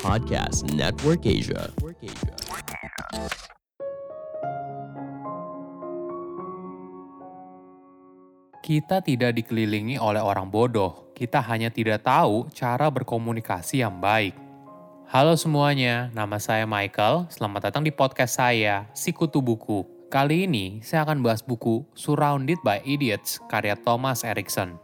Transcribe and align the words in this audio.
Podcast 0.00 0.64
Network 0.72 1.28
Asia. 1.28 1.68
Kita 8.64 9.04
tidak 9.04 9.36
dikelilingi 9.36 10.00
oleh 10.00 10.24
orang 10.24 10.48
bodoh, 10.48 11.12
kita 11.12 11.44
hanya 11.44 11.68
tidak 11.68 12.08
tahu 12.08 12.48
cara 12.56 12.88
berkomunikasi 12.88 13.84
yang 13.84 14.00
baik. 14.00 14.32
Halo 15.12 15.36
semuanya, 15.36 16.08
nama 16.16 16.40
saya 16.40 16.64
Michael. 16.64 17.28
Selamat 17.28 17.68
datang 17.68 17.84
di 17.84 17.92
podcast 17.92 18.40
saya, 18.40 18.88
Sikutu 18.96 19.44
Buku. 19.44 19.84
Kali 20.08 20.48
ini 20.48 20.80
saya 20.80 21.04
akan 21.04 21.20
bahas 21.20 21.44
buku 21.44 21.84
Surrounded 21.92 22.56
by 22.64 22.80
Idiots 22.88 23.44
karya 23.52 23.76
Thomas 23.76 24.24
Erikson. 24.24 24.83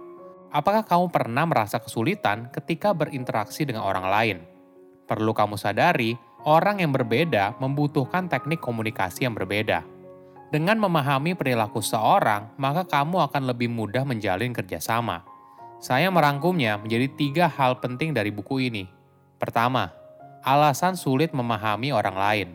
Apakah 0.51 0.83
kamu 0.83 1.07
pernah 1.15 1.47
merasa 1.47 1.79
kesulitan 1.79 2.51
ketika 2.51 2.91
berinteraksi 2.91 3.63
dengan 3.63 3.87
orang 3.87 4.05
lain? 4.11 4.37
Perlu 5.07 5.31
kamu 5.31 5.55
sadari, 5.55 6.19
orang 6.43 6.83
yang 6.83 6.91
berbeda 6.91 7.55
membutuhkan 7.63 8.27
teknik 8.27 8.59
komunikasi 8.59 9.23
yang 9.23 9.31
berbeda. 9.31 9.87
Dengan 10.51 10.75
memahami 10.75 11.39
perilaku 11.39 11.79
seorang, 11.79 12.51
maka 12.59 12.83
kamu 12.83 13.31
akan 13.31 13.47
lebih 13.47 13.71
mudah 13.71 14.03
menjalin 14.03 14.51
kerjasama. 14.51 15.23
Saya 15.79 16.11
merangkumnya 16.11 16.75
menjadi 16.83 17.07
tiga 17.15 17.45
hal 17.47 17.79
penting 17.79 18.11
dari 18.11 18.35
buku 18.35 18.67
ini. 18.67 18.91
Pertama, 19.39 19.87
alasan 20.43 20.99
sulit 20.99 21.31
memahami 21.31 21.95
orang 21.95 22.17
lain. 22.19 22.49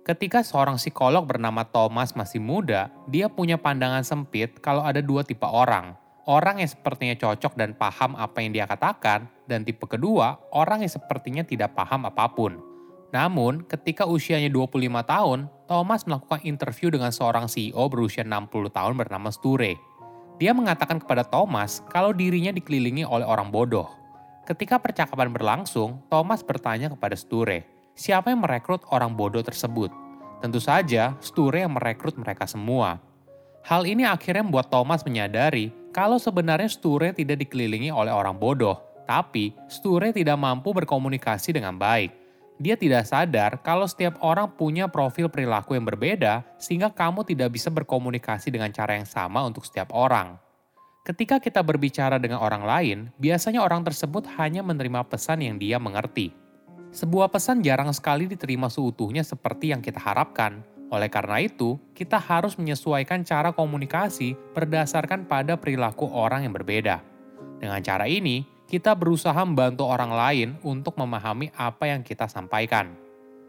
Ketika 0.00 0.40
seorang 0.40 0.80
psikolog 0.80 1.28
bernama 1.28 1.68
Thomas 1.68 2.16
masih 2.16 2.40
muda, 2.40 2.88
dia 3.04 3.28
punya 3.28 3.60
pandangan 3.60 4.00
sempit 4.00 4.56
kalau 4.64 4.80
ada 4.80 5.04
dua 5.04 5.20
tipe 5.20 5.44
orang. 5.44 6.07
Orang 6.28 6.60
yang 6.60 6.68
sepertinya 6.68 7.16
cocok 7.16 7.56
dan 7.56 7.72
paham 7.72 8.12
apa 8.12 8.44
yang 8.44 8.52
dia 8.52 8.68
katakan, 8.68 9.32
dan 9.48 9.64
tipe 9.64 9.88
kedua, 9.88 10.36
orang 10.52 10.84
yang 10.84 10.92
sepertinya 10.92 11.40
tidak 11.40 11.72
paham 11.72 12.04
apa 12.04 12.28
pun. 12.28 12.60
Namun, 13.16 13.64
ketika 13.64 14.04
usianya 14.04 14.52
25 14.52 15.08
tahun, 15.08 15.48
Thomas 15.64 16.04
melakukan 16.04 16.44
interview 16.44 16.92
dengan 16.92 17.08
seorang 17.16 17.48
CEO 17.48 17.80
berusia 17.88 18.28
60 18.28 18.44
tahun 18.68 19.00
bernama 19.00 19.32
Sture. 19.32 19.80
Dia 20.36 20.52
mengatakan 20.52 21.00
kepada 21.00 21.24
Thomas 21.24 21.80
kalau 21.88 22.12
dirinya 22.12 22.52
dikelilingi 22.52 23.08
oleh 23.08 23.24
orang 23.24 23.48
bodoh. 23.48 23.88
Ketika 24.44 24.76
percakapan 24.76 25.32
berlangsung, 25.32 26.04
Thomas 26.12 26.44
bertanya 26.44 26.92
kepada 26.92 27.16
Sture, 27.16 27.64
siapa 27.96 28.28
yang 28.28 28.44
merekrut 28.44 28.84
orang 28.92 29.16
bodoh 29.16 29.40
tersebut? 29.40 29.88
Tentu 30.44 30.60
saja, 30.60 31.16
Sture 31.24 31.64
yang 31.64 31.72
merekrut 31.72 32.20
mereka 32.20 32.44
semua. 32.44 33.00
Hal 33.64 33.88
ini 33.88 34.04
akhirnya 34.04 34.44
membuat 34.44 34.68
Thomas 34.68 35.00
menyadari 35.08 35.77
kalau 35.90 36.20
sebenarnya 36.20 36.68
Sture 36.68 37.16
tidak 37.16 37.40
dikelilingi 37.42 37.88
oleh 37.88 38.12
orang 38.12 38.36
bodoh, 38.36 38.76
tapi 39.08 39.56
Sture 39.72 40.12
tidak 40.12 40.36
mampu 40.36 40.76
berkomunikasi 40.76 41.56
dengan 41.56 41.80
baik. 41.80 42.12
Dia 42.58 42.74
tidak 42.74 43.06
sadar 43.06 43.62
kalau 43.62 43.86
setiap 43.86 44.18
orang 44.18 44.50
punya 44.50 44.90
profil 44.90 45.30
perilaku 45.30 45.78
yang 45.78 45.86
berbeda, 45.86 46.42
sehingga 46.58 46.90
kamu 46.90 47.22
tidak 47.22 47.54
bisa 47.54 47.70
berkomunikasi 47.70 48.50
dengan 48.50 48.74
cara 48.74 48.98
yang 48.98 49.06
sama 49.06 49.46
untuk 49.46 49.62
setiap 49.62 49.94
orang. 49.94 50.36
Ketika 51.06 51.40
kita 51.40 51.64
berbicara 51.64 52.20
dengan 52.20 52.42
orang 52.42 52.68
lain, 52.68 52.98
biasanya 53.16 53.64
orang 53.64 53.80
tersebut 53.80 54.28
hanya 54.36 54.60
menerima 54.60 55.08
pesan 55.08 55.40
yang 55.40 55.56
dia 55.56 55.80
mengerti. 55.80 56.36
Sebuah 56.92 57.32
pesan 57.32 57.64
jarang 57.64 57.88
sekali 57.96 58.28
diterima 58.28 58.68
seutuhnya 58.68 59.24
seperti 59.24 59.72
yang 59.72 59.80
kita 59.80 59.96
harapkan. 60.02 60.60
Oleh 60.88 61.12
karena 61.12 61.44
itu, 61.44 61.76
kita 61.92 62.16
harus 62.16 62.56
menyesuaikan 62.56 63.20
cara 63.20 63.52
komunikasi 63.52 64.32
berdasarkan 64.56 65.28
pada 65.28 65.60
perilaku 65.60 66.08
orang 66.08 66.48
yang 66.48 66.56
berbeda. 66.56 67.04
Dengan 67.60 67.80
cara 67.84 68.08
ini, 68.08 68.48
kita 68.68 68.96
berusaha 68.96 69.36
membantu 69.44 69.84
orang 69.84 70.12
lain 70.12 70.48
untuk 70.64 70.96
memahami 70.96 71.52
apa 71.56 71.92
yang 71.92 72.00
kita 72.00 72.28
sampaikan. 72.28 72.92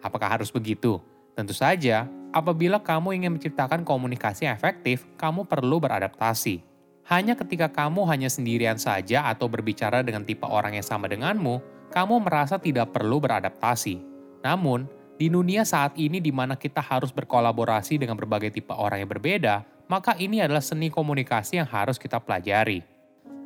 Apakah 0.04 0.40
harus 0.40 0.52
begitu? 0.52 1.00
Tentu 1.36 1.56
saja, 1.56 2.08
apabila 2.36 2.80
kamu 2.80 3.20
ingin 3.24 3.40
menciptakan 3.40 3.88
komunikasi 3.88 4.48
efektif, 4.48 5.08
kamu 5.16 5.48
perlu 5.48 5.80
beradaptasi. 5.80 6.64
Hanya 7.08 7.34
ketika 7.40 7.72
kamu 7.72 8.06
hanya 8.08 8.28
sendirian 8.28 8.78
saja 8.78 9.28
atau 9.32 9.48
berbicara 9.48 10.04
dengan 10.04 10.28
tipe 10.28 10.46
orang 10.46 10.76
yang 10.76 10.86
sama 10.86 11.08
denganmu, 11.08 11.60
kamu 11.90 12.16
merasa 12.22 12.62
tidak 12.62 12.94
perlu 12.94 13.18
beradaptasi. 13.18 13.98
Namun, 14.46 14.88
di 15.20 15.28
dunia 15.28 15.68
saat 15.68 16.00
ini 16.00 16.24
di 16.24 16.32
mana 16.32 16.56
kita 16.56 16.80
harus 16.80 17.12
berkolaborasi 17.12 18.00
dengan 18.00 18.16
berbagai 18.16 18.56
tipe 18.56 18.72
orang 18.72 19.04
yang 19.04 19.12
berbeda, 19.12 19.68
maka 19.92 20.16
ini 20.16 20.40
adalah 20.40 20.64
seni 20.64 20.88
komunikasi 20.88 21.60
yang 21.60 21.68
harus 21.68 22.00
kita 22.00 22.24
pelajari. 22.24 22.80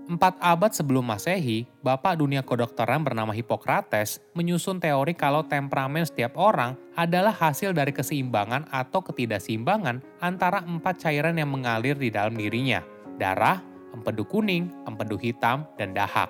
Empat 0.03 0.38
abad 0.38 0.69
sebelum 0.69 1.01
Masehi, 1.01 1.66
bapak 1.81 2.22
dunia 2.22 2.45
kedokteran 2.45 3.01
bernama 3.01 3.34
Hippocrates 3.34 4.22
menyusun 4.38 4.78
teori 4.78 5.17
kalau 5.17 5.47
temperamen 5.47 6.06
setiap 6.06 6.38
orang 6.38 6.78
adalah 6.94 7.34
hasil 7.34 7.73
dari 7.73 7.90
keseimbangan 7.90 8.69
atau 8.69 9.01
ketidakseimbangan 9.01 10.03
antara 10.22 10.61
empat 10.61 11.07
cairan 11.07 11.40
yang 11.40 11.50
mengalir 11.50 11.97
di 11.97 12.13
dalam 12.13 12.38
dirinya, 12.38 12.85
darah, 13.17 13.63
empedu 13.95 14.28
kuning, 14.28 14.69
empedu 14.85 15.17
hitam, 15.17 15.66
dan 15.79 15.95
dahak. 15.95 16.29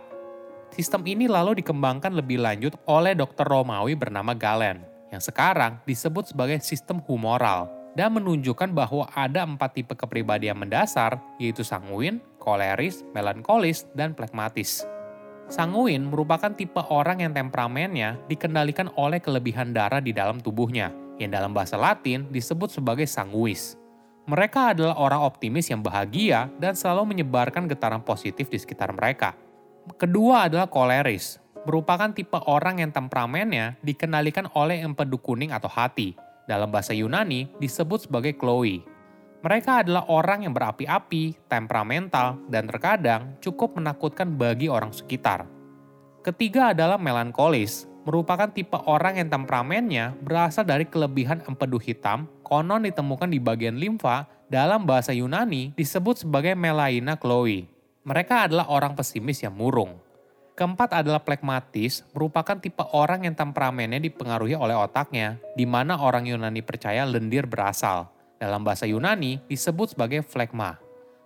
Sistem 0.69 1.03
ini 1.09 1.25
lalu 1.25 1.59
dikembangkan 1.59 2.13
lebih 2.13 2.39
lanjut 2.39 2.77
oleh 2.85 3.17
dokter 3.17 3.43
Romawi 3.43 3.97
bernama 3.97 4.37
Galen, 4.37 4.92
yang 5.13 5.21
sekarang 5.21 5.77
disebut 5.85 6.33
sebagai 6.33 6.57
sistem 6.65 6.97
humoral, 7.05 7.69
dan 7.93 8.17
menunjukkan 8.17 8.73
bahwa 8.73 9.05
ada 9.13 9.45
empat 9.45 9.77
tipe 9.77 9.93
kepribadian 9.93 10.57
mendasar, 10.57 11.21
yaitu 11.37 11.61
sanguin, 11.61 12.17
koleris, 12.41 13.05
melankolis, 13.13 13.85
dan 13.93 14.17
plekmatis. 14.17 14.81
Sanguin 15.53 16.09
merupakan 16.09 16.49
tipe 16.49 16.81
orang 16.89 17.21
yang 17.21 17.31
temperamennya 17.35 18.17
dikendalikan 18.25 18.89
oleh 18.97 19.21
kelebihan 19.21 19.69
darah 19.69 20.01
di 20.01 20.09
dalam 20.09 20.41
tubuhnya, 20.41 20.89
yang 21.21 21.29
dalam 21.29 21.53
bahasa 21.53 21.77
Latin 21.77 22.25
disebut 22.33 22.73
sebagai 22.73 23.05
sanguis. 23.05 23.77
Mereka 24.23 24.71
adalah 24.73 24.95
orang 24.97 25.21
optimis 25.27 25.67
yang 25.67 25.83
bahagia 25.83 26.47
dan 26.57 26.73
selalu 26.73 27.11
menyebarkan 27.11 27.67
getaran 27.67 27.99
positif 28.01 28.47
di 28.47 28.55
sekitar 28.55 28.95
mereka. 28.95 29.35
Kedua 29.99 30.47
adalah 30.47 30.71
koleris, 30.71 31.42
merupakan 31.63 32.11
tipe 32.11 32.35
orang 32.47 32.83
yang 32.83 32.91
temperamennya 32.91 33.79
dikendalikan 33.83 34.51
oleh 34.55 34.83
empedu 34.83 35.19
kuning 35.19 35.51
atau 35.51 35.71
hati. 35.71 36.15
Dalam 36.43 36.67
bahasa 36.71 36.91
Yunani 36.91 37.47
disebut 37.59 38.07
sebagai 38.07 38.35
Chloe. 38.35 38.83
Mereka 39.43 39.83
adalah 39.83 40.07
orang 40.07 40.47
yang 40.47 40.55
berapi-api, 40.55 41.35
temperamental, 41.51 42.39
dan 42.47 42.63
terkadang 42.67 43.35
cukup 43.43 43.75
menakutkan 43.75 44.39
bagi 44.39 44.71
orang 44.71 44.95
sekitar. 44.95 45.47
Ketiga 46.23 46.71
adalah 46.71 46.95
melankolis, 46.95 47.83
merupakan 48.07 48.47
tipe 48.47 48.79
orang 48.87 49.19
yang 49.19 49.27
temperamennya 49.27 50.15
berasal 50.23 50.63
dari 50.63 50.87
kelebihan 50.87 51.43
empedu 51.43 51.79
hitam, 51.79 52.27
konon 52.43 52.87
ditemukan 52.87 53.27
di 53.27 53.39
bagian 53.43 53.75
limfa, 53.75 54.27
dalam 54.47 54.83
bahasa 54.87 55.15
Yunani 55.15 55.75
disebut 55.75 56.23
sebagai 56.23 56.55
melaina 56.55 57.19
chloe. 57.19 57.67
Mereka 58.03 58.51
adalah 58.51 58.67
orang 58.67 58.99
pesimis 58.99 59.43
yang 59.43 59.55
murung. 59.55 60.02
Keempat 60.53 61.01
adalah 61.01 61.17
plekmatis, 61.17 62.05
merupakan 62.13 62.53
tipe 62.53 62.85
orang 62.93 63.25
yang 63.25 63.33
temperamennya 63.33 63.97
dipengaruhi 63.97 64.53
oleh 64.53 64.77
otaknya, 64.77 65.41
di 65.57 65.65
mana 65.65 65.97
orang 65.97 66.29
Yunani 66.29 66.61
percaya 66.61 67.09
lendir 67.09 67.49
berasal 67.49 68.13
dalam 68.37 68.61
bahasa 68.61 68.85
Yunani 68.85 69.41
disebut 69.49 69.97
sebagai 69.97 70.21
flekma. 70.21 70.77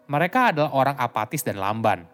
Mereka 0.07 0.56
adalah 0.56 0.71
orang 0.71 0.95
apatis 0.95 1.44
dan 1.44 1.59
lamban. 1.59 2.07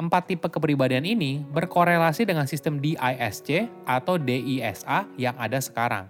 Empat 0.00 0.24
tipe 0.24 0.48
kepribadian 0.48 1.04
ini 1.04 1.44
berkorelasi 1.44 2.24
dengan 2.24 2.48
sistem 2.48 2.80
DISC 2.80 3.68
atau 3.84 4.16
DISA 4.16 5.04
yang 5.20 5.36
ada 5.36 5.60
sekarang. 5.60 6.08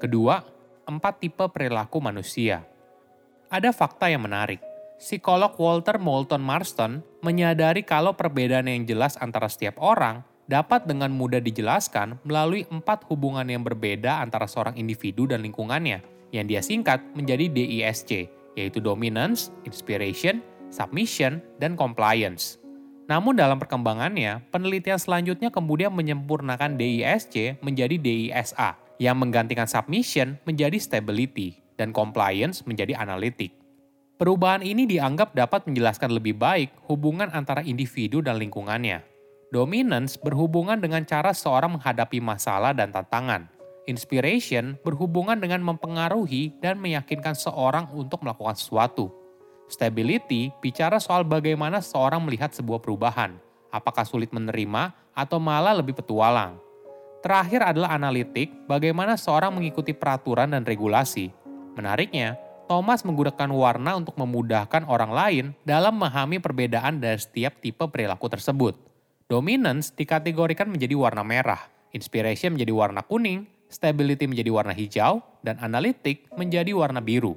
Kedua, 0.00 0.40
empat 0.88 1.20
tipe 1.20 1.44
perilaku 1.52 2.00
manusia. 2.00 2.64
Ada 3.52 3.68
fakta 3.76 4.08
yang 4.08 4.24
menarik. 4.24 4.69
Psikolog 5.00 5.56
Walter 5.56 5.96
Moulton 5.96 6.44
Marston 6.44 7.00
menyadari 7.24 7.80
kalau 7.80 8.12
perbedaan 8.12 8.68
yang 8.68 8.84
jelas 8.84 9.16
antara 9.16 9.48
setiap 9.48 9.80
orang 9.80 10.20
dapat 10.44 10.84
dengan 10.84 11.08
mudah 11.08 11.40
dijelaskan 11.40 12.20
melalui 12.20 12.68
empat 12.68 13.08
hubungan 13.08 13.48
yang 13.48 13.64
berbeda 13.64 14.20
antara 14.20 14.44
seorang 14.44 14.76
individu 14.76 15.24
dan 15.24 15.40
lingkungannya, 15.40 16.04
yang 16.36 16.44
dia 16.44 16.60
singkat 16.60 17.00
menjadi 17.16 17.48
DISC, 17.48 18.28
yaitu 18.60 18.76
dominance, 18.76 19.48
inspiration, 19.64 20.44
submission, 20.68 21.40
dan 21.56 21.80
compliance. 21.80 22.60
Namun 23.08 23.40
dalam 23.40 23.56
perkembangannya, 23.56 24.44
penelitian 24.52 25.00
selanjutnya 25.00 25.48
kemudian 25.48 25.96
menyempurnakan 25.96 26.76
DISC 26.76 27.56
menjadi 27.64 27.96
DISA, 27.96 28.76
yang 29.00 29.16
menggantikan 29.16 29.64
submission 29.64 30.36
menjadi 30.44 30.76
stability, 30.76 31.56
dan 31.80 31.96
compliance 31.96 32.68
menjadi 32.68 33.00
analytic. 33.00 33.59
Perubahan 34.20 34.60
ini 34.60 34.84
dianggap 34.84 35.32
dapat 35.32 35.64
menjelaskan 35.64 36.12
lebih 36.12 36.36
baik 36.36 36.76
hubungan 36.92 37.32
antara 37.32 37.64
individu 37.64 38.20
dan 38.20 38.36
lingkungannya. 38.36 39.00
Dominance 39.48 40.20
berhubungan 40.20 40.76
dengan 40.76 41.08
cara 41.08 41.32
seorang 41.32 41.80
menghadapi 41.80 42.20
masalah 42.20 42.76
dan 42.76 42.92
tantangan. 42.92 43.48
Inspiration 43.88 44.76
berhubungan 44.84 45.40
dengan 45.40 45.64
mempengaruhi 45.64 46.52
dan 46.60 46.76
meyakinkan 46.76 47.32
seorang 47.32 47.88
untuk 47.96 48.20
melakukan 48.20 48.60
sesuatu. 48.60 49.08
Stability 49.72 50.52
bicara 50.60 51.00
soal 51.00 51.24
bagaimana 51.24 51.80
seorang 51.80 52.20
melihat 52.20 52.52
sebuah 52.52 52.84
perubahan, 52.84 53.40
apakah 53.72 54.04
sulit 54.04 54.28
menerima 54.36 54.92
atau 55.16 55.40
malah 55.40 55.72
lebih 55.72 55.96
petualang. 55.96 56.60
Terakhir 57.24 57.72
adalah 57.72 57.96
analitik, 57.96 58.52
bagaimana 58.68 59.16
seorang 59.16 59.56
mengikuti 59.56 59.96
peraturan 59.96 60.52
dan 60.52 60.68
regulasi. 60.68 61.32
Menariknya, 61.72 62.36
Thomas 62.70 63.02
menggunakan 63.02 63.50
warna 63.50 63.98
untuk 63.98 64.14
memudahkan 64.14 64.86
orang 64.86 65.10
lain 65.10 65.44
dalam 65.66 65.98
memahami 65.98 66.38
perbedaan 66.38 67.02
dari 67.02 67.18
setiap 67.18 67.58
tipe 67.58 67.82
perilaku 67.90 68.30
tersebut. 68.30 68.78
Dominance 69.26 69.90
dikategorikan 69.90 70.70
menjadi 70.70 70.94
warna 70.94 71.26
merah, 71.26 71.66
inspiration 71.90 72.54
menjadi 72.54 72.70
warna 72.70 73.02
kuning, 73.02 73.50
stability 73.66 74.30
menjadi 74.30 74.54
warna 74.54 74.70
hijau, 74.70 75.18
dan 75.42 75.58
analitik 75.58 76.30
menjadi 76.38 76.70
warna 76.70 77.02
biru. 77.02 77.34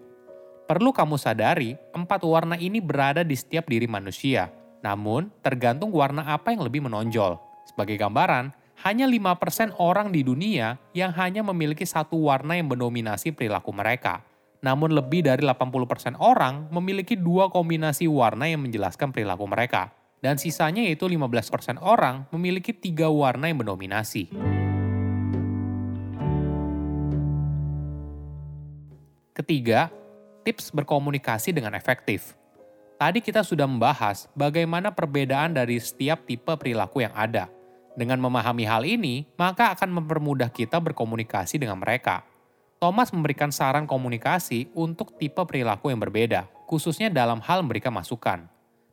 Perlu 0.70 0.94
kamu 0.94 1.18
sadari, 1.18 1.82
empat 1.98 2.22
warna 2.22 2.54
ini 2.62 2.78
berada 2.78 3.26
di 3.26 3.34
setiap 3.34 3.66
diri 3.66 3.90
manusia. 3.90 4.54
Namun, 4.86 5.34
tergantung 5.42 5.90
warna 5.90 6.30
apa 6.30 6.54
yang 6.54 6.62
lebih 6.62 6.86
menonjol. 6.86 7.42
Sebagai 7.66 7.98
gambaran, 7.98 8.54
hanya 8.86 9.10
5% 9.10 9.82
orang 9.82 10.14
di 10.14 10.22
dunia 10.22 10.78
yang 10.94 11.10
hanya 11.18 11.42
memiliki 11.42 11.90
satu 11.90 12.22
warna 12.22 12.54
yang 12.54 12.70
mendominasi 12.70 13.34
perilaku 13.34 13.74
mereka. 13.74 14.22
Namun 14.64 14.96
lebih 14.96 15.28
dari 15.28 15.44
80% 15.44 16.16
orang 16.24 16.72
memiliki 16.72 17.20
dua 17.20 17.52
kombinasi 17.52 18.08
warna 18.08 18.48
yang 18.48 18.64
menjelaskan 18.64 19.12
perilaku 19.12 19.44
mereka. 19.44 19.92
Dan 20.24 20.40
sisanya 20.40 20.80
yaitu 20.80 21.04
15% 21.04 21.84
orang 21.84 22.24
memiliki 22.32 22.72
tiga 22.72 23.12
warna 23.12 23.52
yang 23.52 23.60
mendominasi. 23.60 24.32
Ketiga, 29.36 29.92
tips 30.48 30.72
berkomunikasi 30.72 31.52
dengan 31.52 31.76
efektif. 31.76 32.40
Tadi 32.96 33.20
kita 33.20 33.44
sudah 33.44 33.68
membahas 33.68 34.32
bagaimana 34.32 34.96
perbedaan 34.96 35.52
dari 35.52 35.76
setiap 35.76 36.24
tipe 36.24 36.56
perilaku 36.56 37.04
yang 37.04 37.12
ada. 37.12 37.52
Dengan 38.00 38.24
memahami 38.24 38.64
hal 38.64 38.88
ini, 38.88 39.28
maka 39.36 39.76
akan 39.76 39.92
mempermudah 39.92 40.48
kita 40.48 40.80
berkomunikasi 40.80 41.60
dengan 41.60 41.84
mereka. 41.84 42.24
Thomas 42.84 43.16
memberikan 43.16 43.48
saran 43.48 43.88
komunikasi 43.88 44.68
untuk 44.76 45.16
tipe 45.16 45.40
perilaku 45.40 45.88
yang 45.88 46.04
berbeda, 46.04 46.52
khususnya 46.68 47.08
dalam 47.08 47.40
hal 47.40 47.64
memberikan 47.64 47.96
masukan. 47.96 48.44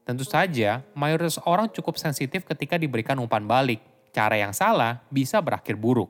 Tentu 0.07 0.23
saja, 0.23 0.87
mayoritas 0.95 1.43
orang 1.43 1.67
cukup 1.75 1.99
sensitif 1.99 2.47
ketika 2.47 2.79
diberikan 2.79 3.19
umpan 3.19 3.43
balik. 3.51 3.83
Cara 4.15 4.39
yang 4.39 4.55
salah 4.55 5.03
bisa 5.11 5.43
berakhir 5.43 5.75
buruk. 5.75 6.07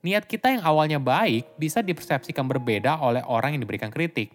Niat 0.00 0.24
kita 0.24 0.48
yang 0.48 0.64
awalnya 0.64 0.96
baik 0.96 1.60
bisa 1.60 1.84
dipersepsikan 1.84 2.48
berbeda 2.48 2.96
oleh 3.04 3.20
orang 3.28 3.52
yang 3.52 3.68
diberikan 3.68 3.92
kritik. 3.92 4.32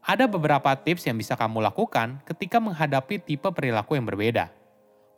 Ada 0.00 0.24
beberapa 0.24 0.72
tips 0.72 1.04
yang 1.04 1.20
bisa 1.20 1.36
kamu 1.36 1.60
lakukan 1.60 2.16
ketika 2.24 2.56
menghadapi 2.64 3.20
tipe 3.20 3.52
perilaku 3.52 3.92
yang 4.00 4.08
berbeda. 4.08 4.48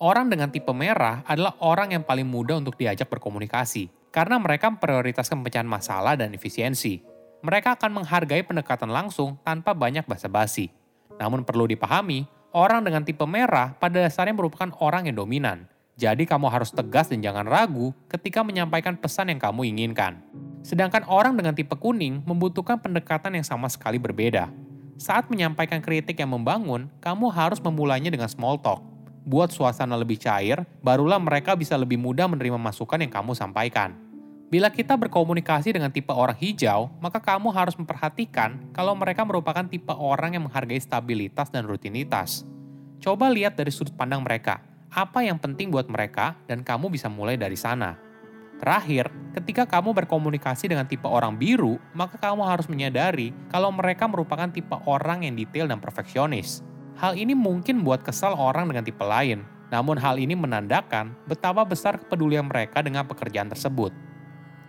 Orang 0.03 0.27
dengan 0.27 0.51
tipe 0.51 0.75
merah 0.75 1.23
adalah 1.23 1.55
orang 1.63 1.95
yang 1.95 2.03
paling 2.03 2.27
mudah 2.27 2.59
untuk 2.59 2.75
diajak 2.75 3.07
berkomunikasi, 3.07 3.87
karena 4.11 4.43
mereka 4.43 4.67
memprioritaskan 4.71 5.39
pemecahan 5.43 5.71
masalah 5.71 6.19
dan 6.19 6.35
efisiensi. 6.35 6.99
Mereka 7.47 7.79
akan 7.79 8.03
menghargai 8.03 8.43
pendekatan 8.43 8.91
langsung 8.91 9.39
tanpa 9.47 9.71
banyak 9.71 10.03
basa-basi. 10.03 10.73
Namun 11.15 11.47
perlu 11.47 11.71
dipahami, 11.71 12.27
orang 12.51 12.83
dengan 12.83 13.07
tipe 13.07 13.23
merah 13.23 13.77
pada 13.79 14.03
dasarnya 14.03 14.35
merupakan 14.35 14.75
orang 14.83 15.07
yang 15.07 15.19
dominan. 15.19 15.71
Jadi 15.95 16.27
kamu 16.27 16.51
harus 16.51 16.75
tegas 16.75 17.07
dan 17.07 17.23
jangan 17.23 17.47
ragu 17.47 17.95
ketika 18.11 18.43
menyampaikan 18.43 18.99
pesan 18.99 19.31
yang 19.31 19.39
kamu 19.39 19.71
inginkan. 19.71 20.19
Sedangkan 20.67 21.07
orang 21.07 21.39
dengan 21.39 21.55
tipe 21.55 21.77
kuning 21.79 22.25
membutuhkan 22.27 22.83
pendekatan 22.83 23.39
yang 23.39 23.47
sama 23.47 23.71
sekali 23.71 24.03
berbeda. 24.03 24.51
Saat 24.99 25.31
menyampaikan 25.31 25.83
kritik 25.83 26.19
yang 26.19 26.35
membangun, 26.35 26.91
kamu 27.03 27.31
harus 27.31 27.59
memulainya 27.63 28.11
dengan 28.15 28.31
small 28.31 28.59
talk. 28.59 28.94
Buat 29.25 29.57
suasana 29.57 29.97
lebih 29.97 30.21
cair, 30.21 30.69
barulah 30.85 31.17
mereka 31.17 31.57
bisa 31.57 31.81
lebih 31.81 31.97
mudah 31.97 32.29
menerima 32.29 32.61
masukan 32.61 33.01
yang 33.01 33.09
kamu 33.09 33.33
sampaikan. 33.33 33.97
Bila 34.53 34.69
kita 34.69 35.01
berkomunikasi 35.01 35.73
dengan 35.73 35.89
tipe 35.89 36.13
orang 36.13 36.37
hijau, 36.37 36.93
maka 37.01 37.17
kamu 37.25 37.49
harus 37.49 37.73
memperhatikan 37.81 38.61
kalau 38.77 38.93
mereka 38.93 39.25
merupakan 39.25 39.65
tipe 39.65 39.91
orang 39.97 40.37
yang 40.37 40.45
menghargai 40.45 40.77
stabilitas 40.77 41.49
dan 41.49 41.65
rutinitas. 41.65 42.45
Coba 43.01 43.33
lihat 43.33 43.57
dari 43.57 43.73
sudut 43.73 43.97
pandang 43.97 44.21
mereka, 44.21 44.61
apa 44.93 45.25
yang 45.25 45.41
penting 45.41 45.73
buat 45.73 45.89
mereka, 45.89 46.37
dan 46.45 46.61
kamu 46.61 46.93
bisa 46.93 47.09
mulai 47.09 47.41
dari 47.41 47.57
sana. 47.57 47.97
Terakhir, 48.61 49.09
ketika 49.35 49.65
kamu 49.65 49.97
berkomunikasi 50.05 50.69
dengan 50.69 50.85
tipe 50.85 51.09
orang 51.09 51.35
biru, 51.41 51.81
maka 51.97 52.21
kamu 52.21 52.45
harus 52.45 52.69
menyadari 52.69 53.33
kalau 53.49 53.73
mereka 53.73 54.05
merupakan 54.05 54.53
tipe 54.53 54.77
orang 54.85 55.25
yang 55.25 55.35
detail 55.35 55.65
dan 55.67 55.81
perfeksionis. 55.81 56.63
Hal 56.95 57.19
ini 57.19 57.35
mungkin 57.35 57.83
buat 57.83 58.07
kesal 58.07 58.39
orang 58.39 58.71
dengan 58.71 58.87
tipe 58.87 59.03
lain, 59.03 59.43
namun 59.75 59.99
hal 59.99 60.15
ini 60.15 60.39
menandakan 60.39 61.19
betapa 61.27 61.67
besar 61.67 61.99
kepedulian 61.99 62.47
mereka 62.47 62.87
dengan 62.87 63.03
pekerjaan 63.03 63.51
tersebut. 63.51 63.91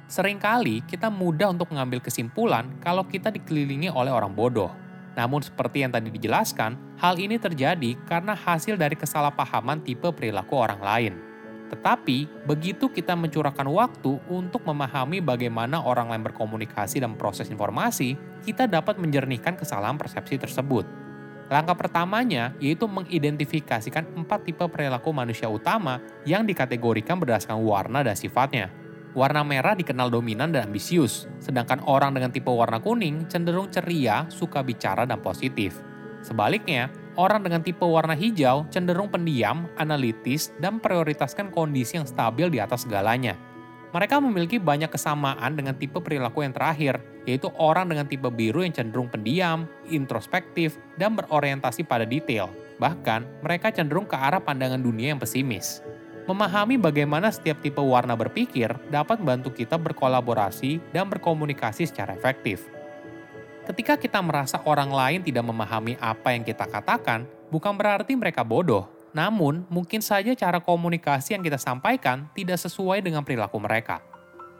Seringkali 0.10 0.86
kita 0.90 1.14
mudah 1.14 1.54
untuk 1.54 1.70
mengambil 1.70 2.02
kesimpulan 2.02 2.74
kalau 2.82 3.06
kita 3.06 3.30
dikelilingi 3.30 3.94
oleh 3.94 4.10
orang 4.10 4.34
bodoh. 4.34 4.74
Namun 5.14 5.46
seperti 5.46 5.86
yang 5.86 5.94
tadi 5.94 6.10
dijelaskan, 6.10 6.98
hal 6.98 7.16
ini 7.22 7.38
terjadi 7.38 7.94
karena 8.10 8.34
hasil 8.34 8.74
dari 8.74 8.98
kesalahpahaman 8.98 9.86
tipe 9.86 10.10
perilaku 10.10 10.58
orang 10.58 10.82
lain. 10.82 11.14
Tetapi, 11.70 12.46
begitu 12.46 12.90
kita 12.90 13.18
mencurahkan 13.18 13.66
waktu 13.66 14.22
untuk 14.30 14.66
memahami 14.66 15.22
bagaimana 15.22 15.82
orang 15.82 16.14
lain 16.14 16.26
berkomunikasi 16.26 17.02
dan 17.02 17.18
proses 17.18 17.50
informasi, 17.50 18.14
kita 18.46 18.70
dapat 18.70 19.02
menjernihkan 19.02 19.58
kesalahan 19.58 19.98
persepsi 19.98 20.38
tersebut. 20.38 21.05
Langkah 21.48 21.78
pertamanya 21.78 22.58
yaitu 22.58 22.90
mengidentifikasikan 22.90 24.18
empat 24.18 24.50
tipe 24.50 24.66
perilaku 24.66 25.14
manusia 25.14 25.46
utama 25.46 26.02
yang 26.26 26.44
dikategorikan 26.44 27.22
berdasarkan 27.22 27.62
warna 27.62 28.02
dan 28.02 28.18
sifatnya. 28.18 28.74
Warna 29.16 29.48
merah 29.48 29.78
dikenal 29.78 30.12
dominan 30.12 30.52
dan 30.52 30.68
ambisius, 30.68 31.30
sedangkan 31.40 31.80
orang 31.88 32.12
dengan 32.12 32.36
tipe 32.36 32.52
warna 32.52 32.84
kuning 32.84 33.32
cenderung 33.32 33.72
ceria, 33.72 34.28
suka 34.28 34.60
bicara, 34.60 35.08
dan 35.08 35.24
positif. 35.24 35.80
Sebaliknya, 36.20 36.92
Orang 37.16 37.48
dengan 37.48 37.64
tipe 37.64 37.88
warna 37.88 38.12
hijau 38.12 38.68
cenderung 38.68 39.08
pendiam, 39.08 39.72
analitis, 39.80 40.52
dan 40.60 40.84
prioritaskan 40.84 41.48
kondisi 41.48 41.96
yang 41.96 42.04
stabil 42.04 42.52
di 42.52 42.60
atas 42.60 42.84
segalanya. 42.84 43.40
Mereka 43.96 44.20
memiliki 44.20 44.60
banyak 44.60 44.92
kesamaan 44.92 45.56
dengan 45.56 45.80
tipe 45.80 45.96
perilaku 46.04 46.44
yang 46.44 46.52
terakhir, 46.52 47.00
yaitu 47.26 47.50
orang 47.58 47.90
dengan 47.90 48.06
tipe 48.06 48.30
biru 48.30 48.62
yang 48.62 48.74
cenderung 48.74 49.10
pendiam, 49.10 49.66
introspektif, 49.90 50.78
dan 50.96 51.18
berorientasi 51.18 51.86
pada 51.86 52.06
detail. 52.06 52.50
Bahkan, 52.78 53.42
mereka 53.42 53.74
cenderung 53.74 54.06
ke 54.06 54.16
arah 54.16 54.42
pandangan 54.42 54.80
dunia 54.80 55.14
yang 55.14 55.22
pesimis. 55.22 55.82
Memahami 56.26 56.82
bagaimana 56.82 57.30
setiap 57.30 57.62
tipe 57.62 57.78
warna 57.78 58.18
berpikir 58.18 58.74
dapat 58.90 59.22
membantu 59.22 59.54
kita 59.54 59.78
berkolaborasi 59.78 60.82
dan 60.90 61.06
berkomunikasi 61.06 61.86
secara 61.86 62.18
efektif. 62.18 62.66
Ketika 63.66 63.98
kita 63.98 64.22
merasa 64.22 64.62
orang 64.66 64.90
lain 64.94 65.20
tidak 65.26 65.46
memahami 65.46 65.98
apa 65.98 66.34
yang 66.34 66.46
kita 66.46 66.70
katakan, 66.70 67.26
bukan 67.50 67.74
berarti 67.74 68.14
mereka 68.18 68.46
bodoh. 68.46 68.86
Namun, 69.16 69.64
mungkin 69.72 70.04
saja 70.04 70.36
cara 70.36 70.60
komunikasi 70.60 71.38
yang 71.38 71.44
kita 71.46 71.58
sampaikan 71.58 72.28
tidak 72.36 72.60
sesuai 72.62 73.00
dengan 73.02 73.24
perilaku 73.24 73.58
mereka. 73.58 74.04